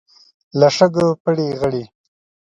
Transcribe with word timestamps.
له 0.59 0.67
شګو 0.77 1.07
پړي 1.23 1.47
غړي. 1.61 1.83